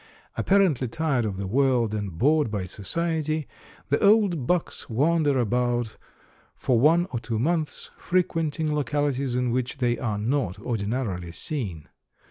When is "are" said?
9.99-10.17